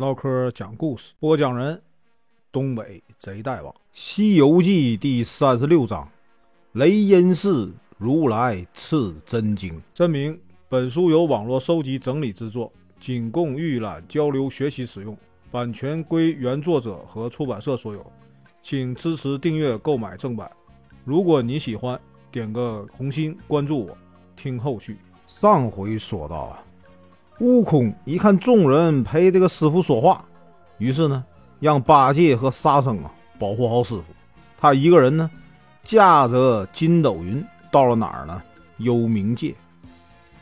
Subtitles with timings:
[0.00, 1.78] 唠嗑讲故事，播讲人：
[2.50, 6.08] 东北贼大王，《西游记》第三十六章：
[6.72, 9.78] 雷音寺如来赐真经。
[9.92, 10.40] 证明
[10.70, 15.14] 本书由网络收集整理制作，仅供预览、交流、学习使用，
[15.50, 18.12] 版权归原作者和出版社所有，
[18.62, 20.50] 请支持订阅、购买正版。
[21.04, 22.00] 如果你喜欢，
[22.32, 23.98] 点个红心，关注我，
[24.34, 24.96] 听后续。
[25.26, 26.64] 上回说到啊。
[27.40, 30.22] 悟空一看众人陪这个师傅说话，
[30.76, 31.24] 于是呢，
[31.58, 34.04] 让八戒和沙僧啊保护好师傅。
[34.58, 35.30] 他一个人呢，
[35.82, 38.42] 驾着筋斗云到了哪儿呢？
[38.76, 39.54] 幽冥界，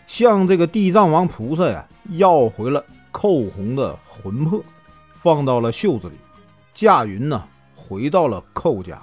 [0.08, 4.60] 向这个地藏王菩萨呀要回了寇红的魂魄，
[5.22, 6.14] 放到了袖子里。
[6.74, 7.44] 驾云呢
[7.76, 9.00] 回到了寇家，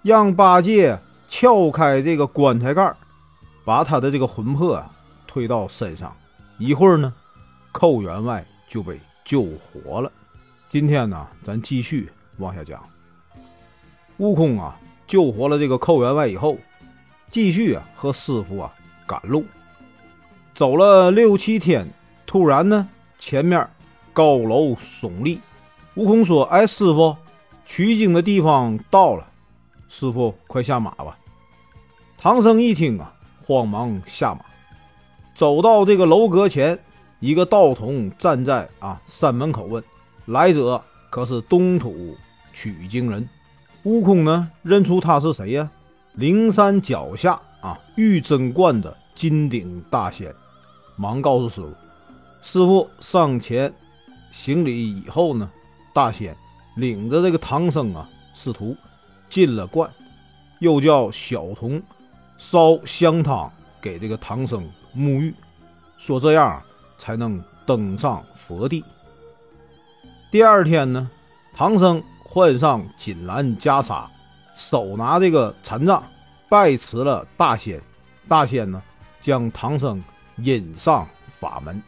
[0.00, 0.98] 让八戒
[1.28, 2.94] 撬开这个棺材盖，
[3.62, 4.90] 把他的这个魂魄啊
[5.26, 6.10] 推到身上。
[6.58, 7.12] 一会儿呢，
[7.72, 10.10] 寇员外就被救活了。
[10.70, 12.08] 今天呢，咱继续
[12.38, 12.80] 往下讲。
[14.18, 16.56] 悟空啊，救活了这个寇员外以后，
[17.30, 18.72] 继续啊和师傅啊
[19.04, 19.44] 赶路。
[20.54, 21.88] 走了六七天，
[22.24, 23.68] 突然呢，前面
[24.12, 25.40] 高楼耸立。
[25.96, 27.16] 悟空说：“哎，师傅，
[27.66, 29.26] 取经的地方到了，
[29.88, 31.18] 师傅快下马吧。”
[32.16, 33.12] 唐僧一听啊，
[33.44, 34.44] 慌忙下马。
[35.34, 36.78] 走到这个楼阁前，
[37.18, 39.82] 一个道童站在啊山门口问
[40.26, 42.16] ：“来者可是东土
[42.52, 43.28] 取经人？”
[43.82, 45.68] 悟空呢认出他是谁呀？
[46.14, 50.32] 灵山脚下啊玉真观的金顶大仙，
[50.96, 51.74] 忙告诉师傅
[52.40, 53.72] ：“师傅上前
[54.30, 55.50] 行礼。”以后呢，
[55.92, 56.36] 大仙
[56.76, 58.76] 领着这个唐僧啊师徒
[59.28, 59.90] 进了观，
[60.60, 61.82] 又叫小童
[62.38, 64.64] 烧香汤给这个唐僧。
[64.96, 65.34] 沐浴，
[65.98, 66.62] 说这样
[66.98, 68.84] 才能登上佛地。
[70.30, 71.10] 第二天呢，
[71.52, 74.06] 唐僧换上锦襕袈裟，
[74.56, 76.02] 手拿这个禅杖，
[76.48, 77.80] 拜辞了大仙。
[78.26, 78.82] 大仙呢，
[79.20, 80.02] 将唐僧
[80.36, 81.06] 引上
[81.38, 81.80] 法门。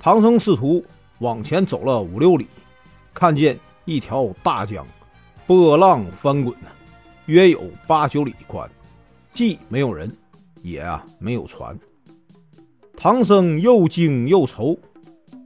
[0.00, 0.84] 唐僧师徒
[1.18, 2.46] 往前走了五六里，
[3.12, 4.86] 看见一条大江，
[5.46, 6.68] 波浪翻滚呢，
[7.26, 8.68] 约有八九里宽，
[9.32, 10.14] 既没有人。
[10.62, 11.78] 也啊，没有船。
[12.96, 14.76] 唐僧又惊又愁。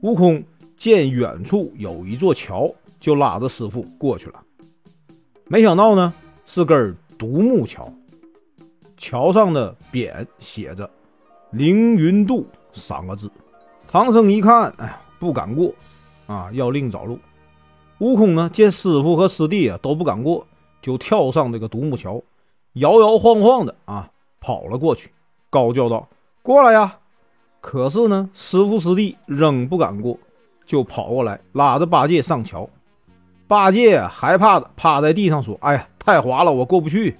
[0.01, 0.43] 悟空
[0.75, 4.43] 见远处有一座桥，就拉着师傅过去了。
[5.45, 6.13] 没想到呢，
[6.45, 7.91] 是根独木桥。
[8.97, 10.89] 桥上的匾写着
[11.51, 13.31] “凌云渡”三个字。
[13.87, 15.73] 唐僧一看，哎，不敢过
[16.25, 17.19] 啊，要另找路。
[17.99, 20.45] 悟空呢，见师傅和师弟啊都不敢过，
[20.81, 22.21] 就跳上这个独木桥，
[22.73, 24.09] 摇摇晃晃的啊。
[24.43, 25.09] 跑了过去，
[25.49, 26.09] 高叫道
[26.43, 26.97] ：“过来呀！”
[27.61, 30.19] 可是呢，师傅师弟仍不敢过，
[30.65, 32.69] 就跑过来拉着八戒上桥。
[33.47, 37.15] 八戒害怕的趴在地上说：“哎呀，太滑了，我过不去。”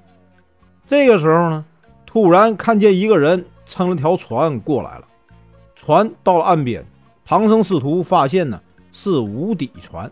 [0.86, 1.64] 这个时候呢，
[2.06, 5.08] 突然看见一个人撑了条船过来了。
[5.78, 6.86] 船到了岸边，
[7.24, 8.60] 唐僧师徒发现呢
[8.92, 10.12] 是无底船。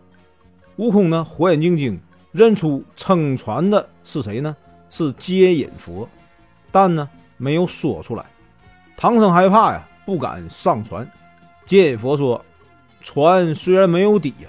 [0.76, 2.00] 悟空呢火眼金睛
[2.30, 4.56] 认出撑船的是谁呢？
[4.88, 6.08] 是接引佛。
[6.72, 8.24] 但呢，没有说出来。
[8.96, 11.06] 唐僧害怕呀，不敢上船。
[11.66, 12.42] 接引佛说
[13.02, 14.48] ：“船虽然没有底呀，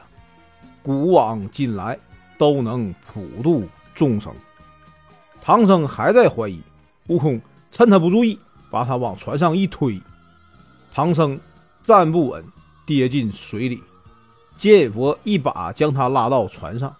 [0.81, 1.99] 古往今来
[2.37, 4.33] 都能普度众生。”
[5.43, 6.61] 唐僧还在怀疑，
[7.07, 8.39] 悟空趁他不注意，
[8.71, 10.01] 把他往船上一推，
[10.93, 11.37] 唐僧
[11.83, 12.43] 站不稳，
[12.85, 13.83] 跌进水里。
[14.57, 16.95] 接引佛一把将他拉到船上，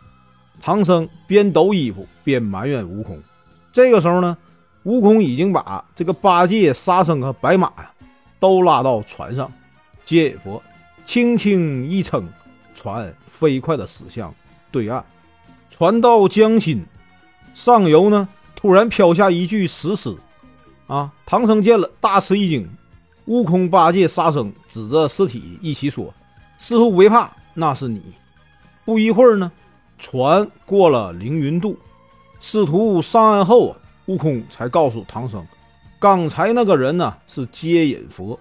[0.62, 3.22] 唐僧边抖衣服边埋怨悟空。
[3.72, 4.38] 这个时候呢。
[4.84, 7.92] 悟空已经把这个八戒、沙僧和白马呀
[8.40, 9.52] 都拉到船上，
[10.06, 10.62] 接引佛
[11.06, 12.28] 轻轻一撑，
[12.76, 14.34] 船飞快地驶向
[14.72, 15.04] 对岸。
[15.70, 16.86] 船到江心，
[17.56, 20.16] 上游呢突然飘下一具石狮，
[20.88, 21.12] 啊！
[21.26, 22.70] 唐僧见了大吃一惊。
[23.26, 26.14] 悟空、八戒、沙僧指着尸体一起说
[26.60, 28.02] ：“师傅别怕，那是你。”
[28.84, 29.50] 不一会儿呢，
[29.98, 31.78] 船过了凌云渡，
[32.42, 33.78] 师徒上岸后啊。
[34.08, 35.46] 悟空才告诉唐僧，
[35.98, 38.38] 刚才那个人呢是接引佛，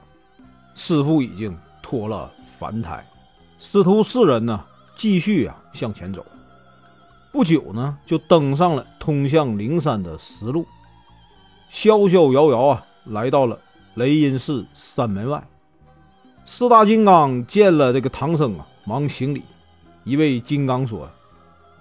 [0.75, 3.05] 师傅已经脱了凡胎。
[3.61, 4.65] 师徒四人呢
[4.97, 6.27] 继续啊向前走，
[7.31, 10.67] 不久呢就登上了通向灵山的石路，
[11.71, 13.57] 逍逍遥遥啊来到了
[13.95, 15.47] 雷音寺山门外。
[16.45, 19.45] 四大金刚见了这个唐僧啊，忙行礼。
[20.03, 21.09] 一位金刚说：“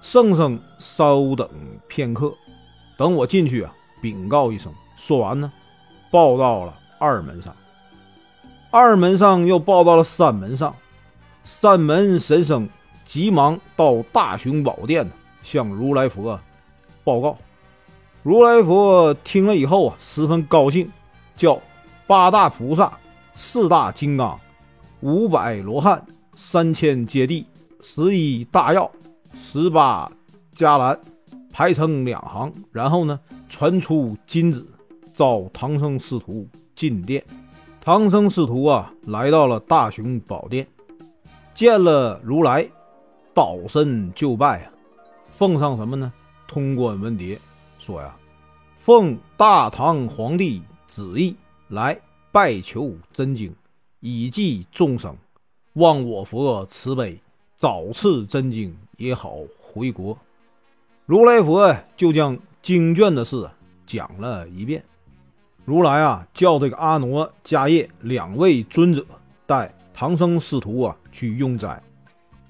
[0.04, 1.50] 圣僧稍等
[1.88, 2.32] 片刻。”
[3.02, 4.72] 等我进去啊，禀告一声。
[4.96, 5.52] 说完呢，
[6.12, 7.52] 报到了二门上。
[8.70, 10.72] 二门上又报到了三门上。
[11.44, 12.70] 三门神僧
[13.04, 15.10] 急忙到大雄宝殿
[15.42, 16.40] 向如来佛
[17.04, 17.36] 报告。
[18.22, 20.88] 如来佛听了以后啊，十分高兴，
[21.36, 21.60] 叫
[22.06, 22.94] 八大菩萨、
[23.34, 24.40] 四大金刚、
[25.00, 26.06] 五百罗汉、
[26.36, 27.44] 三千揭谛、
[27.82, 28.92] 十一大药、
[29.36, 30.12] 十八
[30.56, 31.00] 迦兰
[31.52, 33.20] 排成两行，然后呢，
[33.50, 34.66] 传出金旨，
[35.14, 37.24] 召唐僧师徒进殿。
[37.82, 40.68] 唐僧师徒啊，来到了大雄宝殿，
[41.54, 42.68] 见了如来，
[43.34, 44.72] 倒身就拜啊，
[45.38, 46.12] 奉上什么呢？
[46.48, 47.38] 通关文牒，
[47.80, 48.16] 说呀，
[48.80, 51.36] 奉大唐皇帝旨意
[51.70, 52.00] 来
[52.32, 53.54] 拜求真经，
[54.00, 55.16] 以济众生，
[55.74, 57.20] 望我佛慈悲，
[57.58, 60.18] 早赐真经也好回国。
[61.06, 63.50] 如来佛就将经卷的事
[63.86, 64.84] 讲了一遍。
[65.66, 69.06] 如来啊，叫这个阿傩、迦叶两位尊者
[69.46, 71.82] 带唐僧师徒啊去用斋。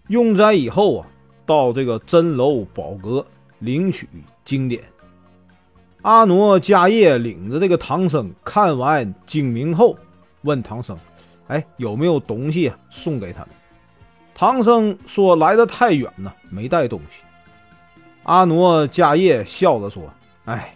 [0.08, 1.08] 用斋以后啊，
[1.46, 3.26] 到这个真楼宝阁
[3.60, 4.08] 领取
[4.46, 4.84] 经典。
[6.04, 9.98] 阿傩、迦叶领着这个唐僧看完经名后，
[10.42, 10.98] 问唐僧
[11.48, 13.50] ：“哎，有没有东西送给他们？”
[14.36, 17.24] 唐僧说：“来的太远了，没带东西。”
[18.24, 20.04] 阿傩、迦叶笑着说
[20.46, 20.76] ：“哎，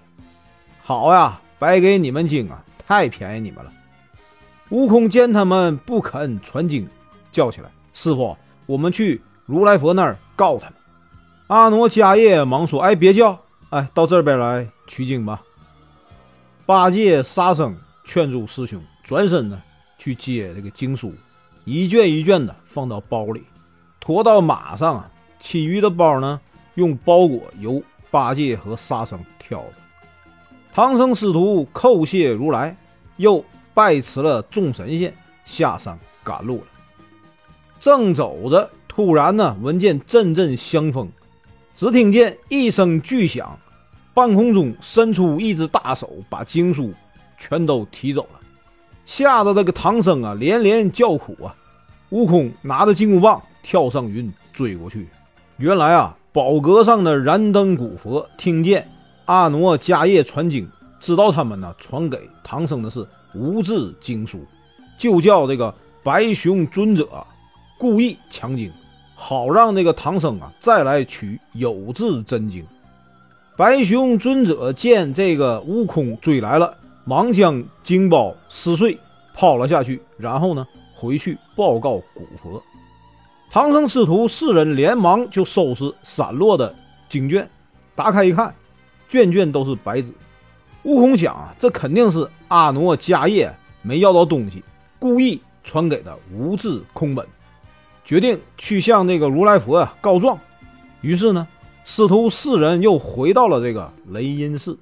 [0.82, 3.72] 好呀。”白给你们经啊，太便宜你们了。
[4.70, 6.86] 悟空见他们不肯传经，
[7.32, 10.74] 叫起来：“师傅，我们去如来佛那儿告他们。”
[11.48, 13.40] 阿傩迦叶忙说：“哎，别叫，
[13.70, 15.42] 哎，到这边来取经吧。”
[16.68, 19.64] 八戒、沙僧劝住师兄，转身呢
[19.98, 21.14] 去接这个经书，
[21.64, 23.46] 一卷一卷的放到包里，
[24.02, 25.10] 驮到马上啊。
[25.40, 26.42] 其余的包呢，
[26.75, 29.74] 用包裹由八戒和沙僧挑着。
[30.74, 32.75] 唐僧师徒叩谢如来，
[33.18, 33.44] 又
[33.74, 35.13] 拜辞了众神仙，
[35.45, 36.63] 下山赶路了。
[37.81, 41.10] 正走着，突然呢，闻见阵阵香风，
[41.75, 43.57] 只听见一声巨响，
[44.13, 46.94] 半空中伸出一只大手，把经书
[47.38, 48.39] 全都提走了，
[49.06, 51.56] 吓得这个唐僧啊连连叫苦啊！
[52.10, 55.07] 悟空拿着金箍棒跳上云追过去。
[55.57, 58.86] 原来啊，宝阁上的燃灯古佛听见。
[59.24, 64.46] 阿傩迦叶传经，知道他们呢传给唐僧的是无字经书，
[64.98, 65.74] 就叫这个
[66.04, 67.08] 白熊尊者
[67.80, 68.70] 故意强经，
[69.16, 72.66] 好让那个唐僧啊再来取有字真经。
[73.56, 79.00] 白熊尊者见这个悟空追来了，忙将经包撕碎
[79.34, 82.62] 抛了下去，然后呢回去报告古佛。
[83.56, 86.75] 唐僧师徒四人连忙就收拾散落的
[87.07, 87.50] 经卷，
[87.96, 88.54] 打开一看。
[89.07, 90.12] 卷卷都是白纸，
[90.84, 93.50] 悟空想啊，这肯定是阿傩迦叶
[93.81, 94.62] 没要到东西，
[95.00, 97.25] 故意传给的无字空本，
[98.04, 100.38] 决定去向那个如来佛啊告状。
[101.00, 101.48] 于是呢，
[101.86, 104.78] 师徒四人又回到了这个雷音寺。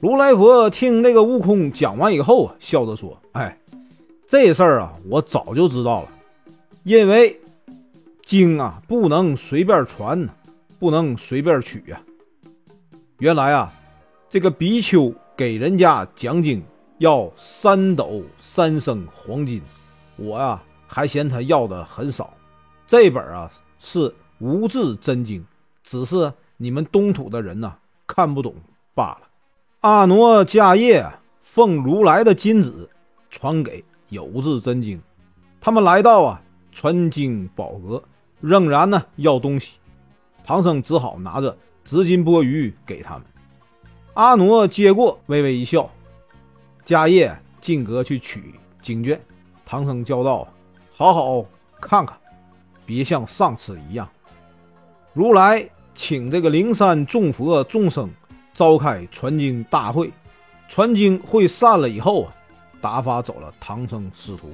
[0.00, 3.54] 如来佛听那个悟空讲完以后啊，笑着说：“哎，
[4.26, 6.08] 这事儿啊，我早就知道了，
[6.84, 7.38] 因为
[8.28, 10.28] 经啊不能随便传，
[10.78, 11.98] 不能随便取呀。”
[13.20, 13.72] 原来啊，
[14.28, 16.62] 这个比丘给人家讲经
[16.98, 19.62] 要三斗三升黄金，
[20.16, 22.34] 我呀还嫌他要的很少。
[22.86, 25.42] 这本啊是无字真经，
[25.82, 27.74] 只是你们东土的人呐
[28.06, 28.54] 看不懂
[28.94, 29.20] 罢了。
[29.80, 31.10] 阿傩迦叶
[31.42, 32.86] 奉如来的金旨
[33.30, 35.00] 传给有字真经，
[35.62, 38.02] 他们来到啊传经宝阁，
[38.40, 39.74] 仍然呢要东西，
[40.44, 41.56] 唐僧只好拿着。
[41.84, 43.22] 紫金钵盂给他们，
[44.12, 45.88] 阿傩接过，微微一笑。
[46.84, 49.18] 迦叶进阁去取经卷，
[49.64, 50.46] 唐僧叫道
[50.92, 51.42] ：“好好
[51.80, 52.14] 看看，
[52.84, 54.06] 别像上次一样。”
[55.14, 58.10] 如来请这个灵山众佛众生
[58.52, 60.12] 召开传经大会，
[60.68, 62.34] 传经会散了以后啊，
[62.82, 64.50] 打发走了唐僧师徒。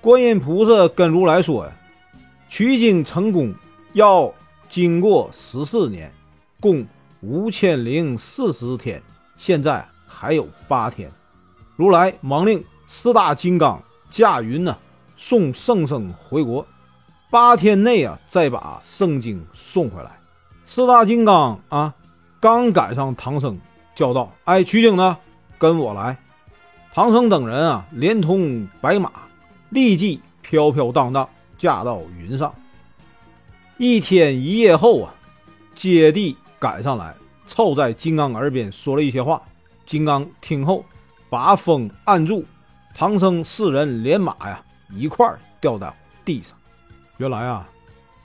[0.00, 1.72] 观音菩萨跟如来说呀
[2.50, 3.54] ：“取经成功
[3.94, 4.30] 要
[4.68, 6.12] 经过十四年。”
[6.60, 6.86] 共
[7.22, 9.02] 五千零四十天，
[9.38, 11.10] 现在还有八天。
[11.74, 14.76] 如来忙令四大金刚驾云呢，
[15.16, 16.66] 送圣僧回国。
[17.30, 20.10] 八天内啊，再把圣经送回来。
[20.66, 21.94] 四大金刚啊，
[22.40, 23.58] 刚赶上唐僧，
[23.94, 25.16] 叫道：“哎，取经呢，
[25.56, 26.18] 跟我来！”
[26.92, 29.10] 唐僧等人啊，连同白马，
[29.70, 31.26] 立即飘飘荡荡
[31.60, 32.52] 驾到云上。
[33.78, 35.14] 一天一夜后啊，
[35.76, 36.36] 接地。
[36.58, 37.14] 赶上来，
[37.46, 39.40] 凑在金刚耳边说了一些话。
[39.86, 40.84] 金刚听后，
[41.30, 42.44] 把风按住，
[42.94, 45.26] 唐僧四人连马呀一块
[45.58, 46.54] 掉到地上。
[47.16, 47.66] 原来啊，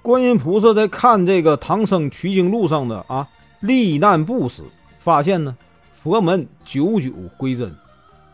[0.02, 3.26] 观音菩萨在看这个唐僧取经路上的啊
[3.62, 4.62] 历难不时，
[5.00, 5.56] 发现呢
[6.04, 7.74] 佛门久久归真，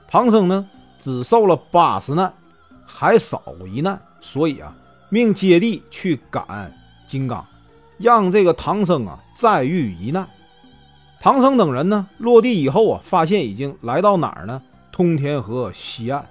[0.08, 0.68] 唐僧呢
[1.00, 2.34] 只受了八十难，
[2.88, 3.40] 还少
[3.72, 4.76] 一难，所以啊
[5.14, 6.74] 命接地去赶
[7.06, 7.46] 金刚，
[7.98, 10.26] 让这个唐僧啊再遇一难。
[11.20, 14.62] 唐僧等人呢落地以后啊，发现已经来到哪儿呢？
[14.90, 16.26] 通天河西岸，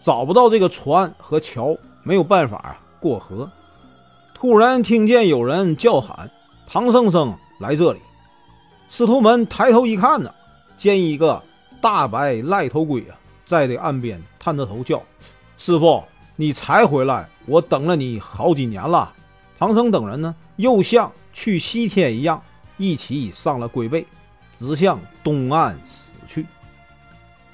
[0.00, 3.50] 找不到这个船和桥，没有办法啊过河。
[4.34, 6.30] 突然听见有人叫喊
[6.68, 7.98] ：“唐僧僧来这里！”
[8.88, 10.32] 师徒们抬头一看呢，
[10.78, 11.42] 见一个
[11.80, 15.02] 大白赖头龟啊，在这岸边探着头叫
[15.58, 16.04] ：“师傅，
[16.36, 19.12] 你才回来，我等了你好几年了。”
[19.58, 22.42] 唐僧等人呢，又像去西天一样，
[22.76, 24.04] 一起上了龟背，
[24.58, 26.46] 直向东岸驶去。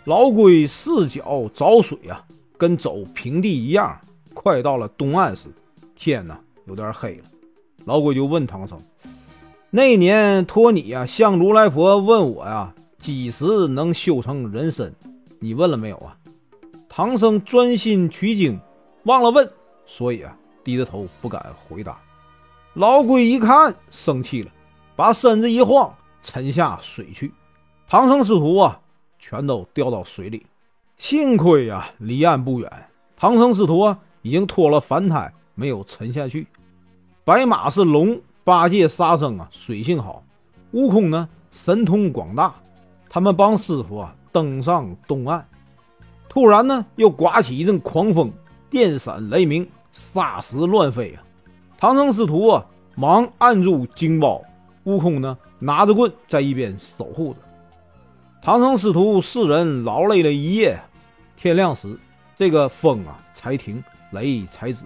[0.04, 2.24] 老龟四脚找水啊，
[2.56, 3.98] 跟走平地一样。
[4.32, 5.48] 快到了东岸时，
[5.96, 6.38] 天呐！
[6.66, 7.24] 有点黑了，
[7.86, 8.80] 老鬼就问唐僧
[9.70, 14.94] ：“那年托你呀，向如来佛问我呀，几时能修成人身？
[15.40, 16.16] 你问了没有啊？”
[16.88, 18.60] 唐僧专心取经，
[19.08, 19.50] 忘了问，
[19.86, 21.98] 所以啊，低着头不敢回答。
[22.74, 24.50] 老龟一看，生气了，
[24.94, 25.90] 把身子一晃，
[26.22, 27.32] 沉下水去。
[27.88, 28.78] 唐僧师徒啊，
[29.18, 30.44] 全都掉到水里。
[30.98, 32.70] 幸亏呀，离岸不远，
[33.16, 36.46] 唐僧师徒啊，已经脱了凡胎，没有沉下去。
[37.24, 40.22] 白马是龙，八戒、沙僧啊，水性好；
[40.72, 42.52] 悟空呢，神通广大。
[43.08, 45.48] 他们帮师傅啊登上东岸，
[46.28, 48.30] 突然呢，又刮起一阵狂风，
[48.70, 51.22] 电闪雷鸣，沙石乱飞啊！
[51.78, 52.64] 唐僧师徒啊，
[52.96, 54.42] 忙按住经包，
[54.84, 57.38] 悟空呢，拿着棍在一边守护着。
[58.42, 60.78] 唐僧师徒四人劳累了一夜，
[61.36, 61.98] 天亮时，
[62.36, 63.82] 这个风啊才停，
[64.12, 64.84] 雷才止。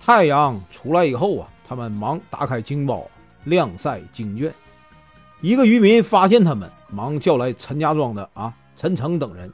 [0.00, 3.06] 太阳出来以后啊，他们忙打开经包，
[3.44, 4.52] 晾晒经卷。
[5.40, 9.52] 一个渔民发现他们，忙叫来陈家庄的啊陈诚等人。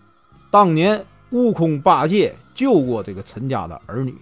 [0.50, 4.12] 当年悟空、八戒救过这个陈家的儿女，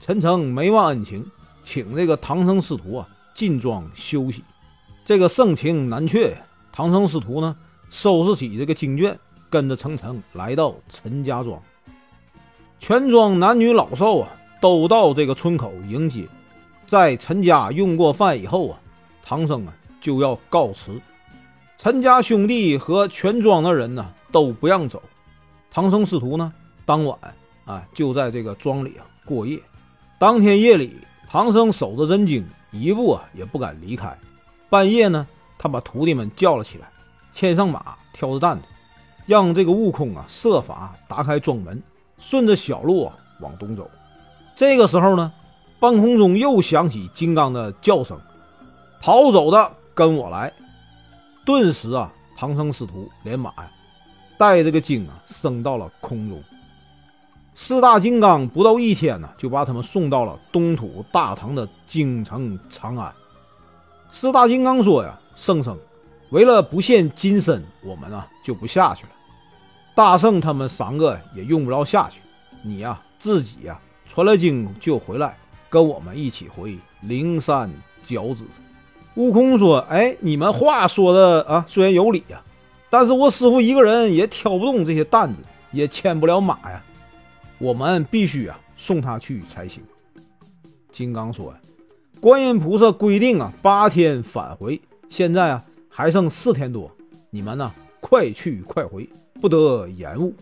[0.00, 1.22] 陈诚没忘恩情，
[1.62, 4.42] 请这个唐僧师徒啊进庄休息。
[5.04, 6.34] 这个盛情难却，
[6.72, 7.54] 唐僧师徒呢
[7.90, 9.18] 收拾起这个经卷，
[9.50, 11.60] 跟着陈诚来到陈家庄。
[12.80, 14.28] 全庄男女老少啊。
[14.58, 16.26] 都到这个村口迎接，
[16.86, 18.80] 在陈家用过饭以后啊，
[19.22, 20.98] 唐僧啊就要告辞。
[21.76, 25.00] 陈家兄弟和全庄的人呢都不让走。
[25.70, 26.50] 唐僧师徒呢
[26.86, 27.18] 当晚
[27.66, 29.60] 啊就在这个庄里啊过夜。
[30.18, 30.96] 当天夜里，
[31.28, 34.16] 唐僧守着真经，一步啊也不敢离开。
[34.70, 35.26] 半夜呢，
[35.58, 36.88] 他把徒弟们叫了起来，
[37.32, 38.64] 牵上马，挑着担子，
[39.26, 41.82] 让这个悟空啊设法打开庄门，
[42.18, 43.90] 顺着小路啊往东走。
[44.56, 45.30] 这个时候呢，
[45.78, 48.18] 半空中又响起金刚的叫声
[49.02, 50.50] ：“逃走的跟我来！”
[51.44, 53.70] 顿时啊，唐僧师徒连马呀，
[54.38, 56.42] 带这个经啊，升到了空中。
[57.58, 63.10] 四大金刚不到一天呢，就把他们送到了东土大唐的京城长安。
[64.10, 65.74] 四大金刚说呀：“圣僧，
[66.28, 69.10] 为了不现金身，我们啊就不下去了。
[69.94, 72.20] 大圣他们三个也用不着下去，
[72.62, 75.36] 你呀自己呀。”传了经就回来，
[75.70, 77.70] 跟我们一起回灵山
[78.04, 78.44] 交子。
[79.14, 82.42] 悟空说：“哎，你们话说的啊，虽然有理呀，
[82.90, 85.38] 但是我师傅一个人也挑不动这些担子，
[85.72, 86.82] 也牵不了马呀。
[87.58, 89.82] 我们必须啊送他去才行。”
[90.92, 91.54] 金刚说
[92.20, 96.90] ：“观音菩萨规定啊，八天返回，现在啊还剩四天多，
[97.30, 99.08] 你们呢快去快回，
[99.40, 100.34] 不得延误。”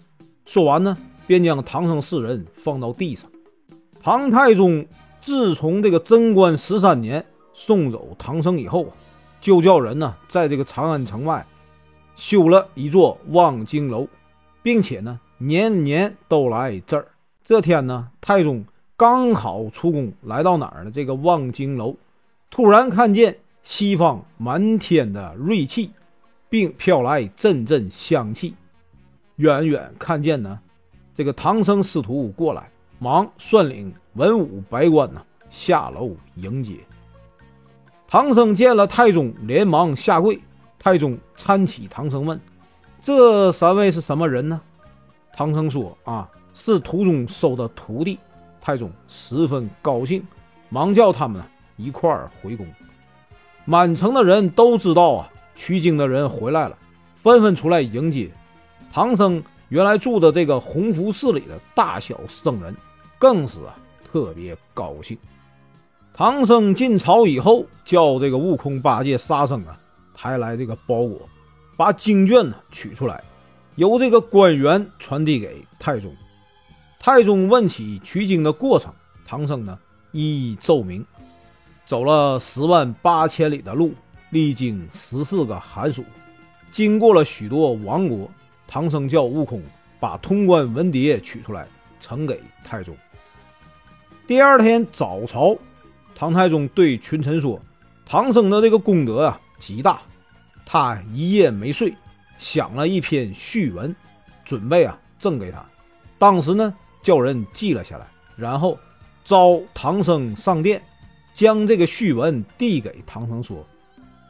[0.47, 3.31] 说完呢，便将唐僧四人放到地上。
[4.03, 4.87] 唐太宗
[5.23, 8.93] 自从这个贞观十三年送走唐僧以后，
[9.41, 11.45] 就叫人呢在这个长安城外
[12.15, 14.07] 修了一座望京楼，
[14.63, 17.07] 并且呢年年都来这儿。
[17.45, 18.65] 这天呢，太宗
[18.97, 20.91] 刚好出宫，来到哪儿呢？
[20.91, 21.97] 这个望京楼，
[22.51, 25.91] 突然看见西方满天的瑞气，
[26.49, 28.55] 并飘来阵阵香气。
[29.37, 30.59] 远远看见呢，
[31.15, 32.69] 这个唐僧师徒过来。
[33.01, 36.77] 忙率领文武百官呢下楼迎接。
[38.07, 40.41] 唐僧见了太宗，连忙下跪。
[40.79, 42.41] 太宗搀起唐僧问
[43.03, 44.59] ：“这三位是什么人呢？”
[45.37, 48.19] 唐僧说：“啊，是途中收的徒弟。”
[48.61, 50.27] 太宗十分高兴，
[50.71, 52.67] 忙叫他们呢一块儿回宫。
[53.65, 56.79] 满城的人都知道啊，取经的人回来了，
[57.17, 58.31] 纷纷出来迎接
[58.93, 59.43] 唐僧。
[59.71, 62.77] 原来住的这个弘福寺里的大小僧人，
[63.19, 63.75] 更是啊
[64.05, 65.19] 特别高兴。
[66.13, 69.77] 唐僧进朝以后，叫这个悟空、八戒、沙僧啊
[70.15, 71.29] 抬来这个包裹，
[71.77, 73.21] 把经卷呢取出来，
[73.77, 76.15] 由这个官员传递给太宗。
[77.01, 78.93] 太宗问起取经的过程，
[79.27, 79.79] 唐僧呢
[80.13, 81.05] 一一奏明。
[81.87, 83.93] 走了十万八千里的路，
[84.31, 86.03] 历经十四个寒暑，
[86.73, 88.31] 经过了许多王国，
[88.67, 89.63] 唐僧叫悟空
[90.01, 91.67] 把通关文牒取出来，
[92.01, 92.97] 呈给太宗。
[94.27, 95.55] 第二天早朝，
[96.15, 97.61] 唐太宗对群臣说
[98.07, 100.01] ：“唐僧的这个功德啊极大，
[100.65, 101.95] 他一夜没睡，
[102.39, 103.95] 想了一篇序文，
[104.45, 105.65] 准备啊赠给他。
[106.19, 108.79] 当时呢，叫人记了下来，然后
[109.25, 110.83] 召唐僧上殿。”
[111.35, 113.67] 将这个序文递给唐僧说：“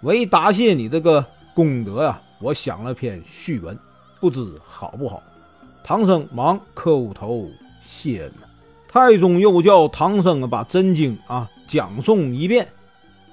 [0.00, 1.22] 为答谢你这个
[1.54, 3.78] 功德呀，我想了篇序文，
[4.20, 5.22] 不知好不好？”
[5.84, 7.46] 唐僧忙磕头
[7.84, 8.32] 谢恩。
[8.88, 12.66] 太宗又叫唐僧把真经啊讲诵一遍。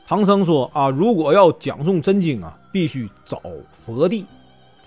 [0.05, 3.41] 唐僧说：“啊，如果要讲诵真经啊，必须找
[3.85, 4.25] 佛地。”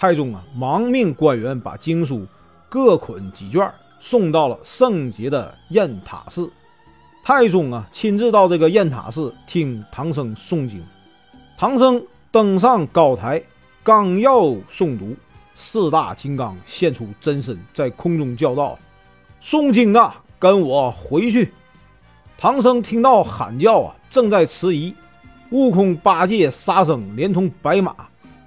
[0.04, 2.26] 太宗啊忙命官员把经书
[2.68, 6.52] 各捆几卷，送到了圣洁的雁塔寺。
[7.22, 10.84] 太宗啊，亲自到这个雁塔寺听唐僧诵经。
[11.56, 13.42] 唐僧登上高台，
[13.82, 15.16] 刚要诵读，
[15.56, 18.78] 四大金刚现出真身，在空中叫道
[19.42, 21.50] ：“诵经的，跟我回去！”
[22.36, 24.94] 唐僧听到喊叫啊，正在迟疑，
[25.48, 27.96] 悟空、八戒、沙僧连同白马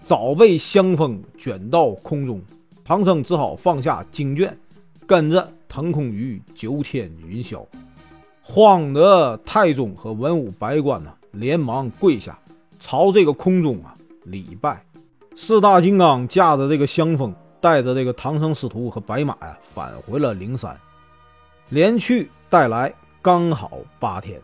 [0.08, 2.42] 早被香风卷到空中。
[2.86, 4.58] 唐僧只好放下经卷，
[5.06, 7.62] 跟着腾空于九天云霄。
[8.42, 12.40] 慌得太宗和文武百官呢，连忙跪下，
[12.80, 14.82] 朝这个空中啊礼拜。
[15.36, 20.74] 四大金刚驾着这个香风，带着这个唐僧师徒和白马呀，返回了灵山，
[21.68, 24.40] 连去带来刚好八天。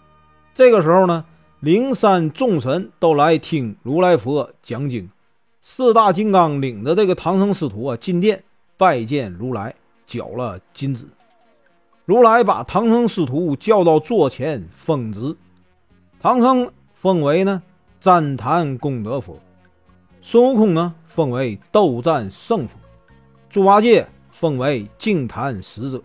[0.54, 1.24] 这个时候呢，
[1.62, 5.10] 灵山众神都来听如来佛讲经。
[5.66, 8.44] 四大金刚领着这个唐僧师徒啊进殿
[8.76, 9.74] 拜见如来，
[10.06, 11.08] 缴了金子。
[12.04, 15.34] 如来把唐僧师徒叫到座前，封职。
[16.20, 17.64] 唐僧封为呢
[18.02, 19.40] 旃檀功德佛，
[20.22, 22.78] 孙悟空呢封为斗战胜佛，
[23.50, 26.02] 猪八戒封为净坛使者，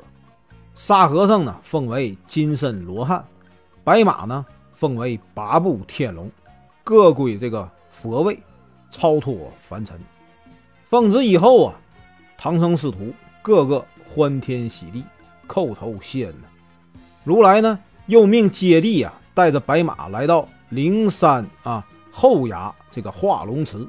[0.76, 3.26] 沙和尚呢封为金身罗汉，
[3.82, 6.30] 白马呢封为八部天龙，
[6.84, 8.38] 各归这个佛位，
[8.90, 9.98] 超脱凡尘。
[10.88, 11.74] 奉旨以后啊，
[12.36, 15.04] 唐僧师徒个个欢天喜地。
[15.46, 16.48] 叩头谢恩呢。
[17.24, 23.86] 如来呢，又命接帝啊，带着白马来到灵山啊后崖这个化龙池。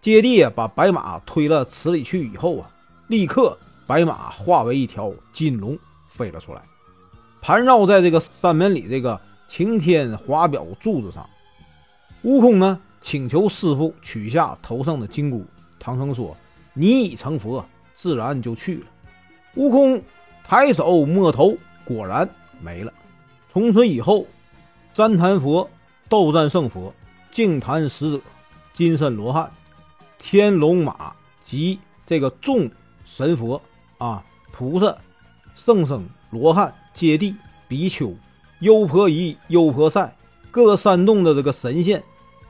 [0.00, 2.68] 接帝啊，把白马推了池里去以后啊，
[3.06, 6.60] 立刻白马化为一条金龙飞了出来，
[7.40, 11.24] 盘绕在这个山门里这个擎天华表柱子上。
[12.22, 15.44] 悟空呢，请求师傅取下头上的金箍。
[15.78, 16.34] 唐僧说
[16.72, 17.62] ：“你已成佛，
[17.94, 18.86] 自然就去了。”
[19.56, 20.02] 悟空。
[20.46, 22.28] 抬手摸头，果然
[22.60, 22.92] 没了。
[23.50, 24.26] 从此以后，
[24.94, 25.70] 旃檀佛、
[26.08, 26.92] 斗战胜佛、
[27.32, 28.20] 净坛使者、
[28.74, 29.50] 金身罗汉、
[30.18, 31.14] 天龙马
[31.44, 32.70] 及这个众
[33.06, 33.60] 神佛
[33.96, 34.98] 啊、菩萨、
[35.54, 37.34] 圣僧、罗汉、揭谛、
[37.66, 38.14] 比丘、
[38.60, 40.14] 优婆夷、优婆塞
[40.50, 42.02] 各山洞的这个神仙、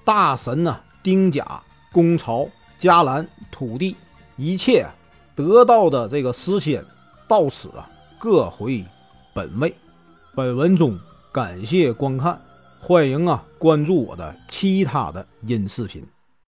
[0.05, 2.47] 大神呐、丁甲、公曹、
[2.79, 3.97] 迦兰、土地，
[4.37, 4.87] 一切
[5.35, 6.85] 得到的这个诗仙。
[7.27, 7.88] 到此啊，
[8.19, 8.85] 各回
[9.33, 9.75] 本位。
[10.35, 10.99] 本文中
[11.33, 12.38] 感谢观看，
[12.81, 16.07] 欢迎啊关注我的其他的音视频。